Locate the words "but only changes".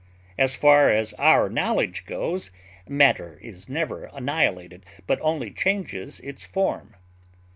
5.05-6.19